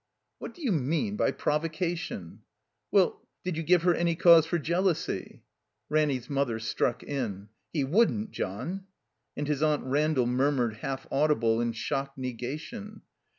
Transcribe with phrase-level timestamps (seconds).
[0.39, 2.41] "What do you mean by provocation?"
[2.91, 5.43] "Well— did you give her any cause for jealousy?"
[5.89, 7.49] Ranny 's mother struck in.
[7.71, 8.85] "He wouldn't, John."
[9.37, 13.03] And his Aunt Randall murmured half audible and shocked negation.